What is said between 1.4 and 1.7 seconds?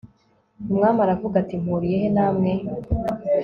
ati